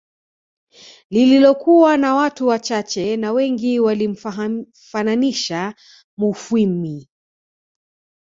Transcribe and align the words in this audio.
Lililokuwa 1.09 1.97
na 1.97 2.15
watu 2.15 2.47
wachache 2.47 3.17
na 3.17 3.31
Wengi 3.31 3.79
walimfananisha 3.79 5.75
Mufwimi 6.17 7.09